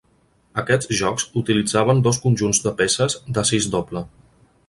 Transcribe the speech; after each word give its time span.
Aquests 0.61 0.95
jocs 1.01 1.25
utilitzaven 1.41 2.01
dos 2.09 2.19
conjunts 2.25 2.63
de 2.65 2.75
peces 2.81 3.17
de 3.39 3.47
"sis 3.53 3.69
doble". 3.77 4.03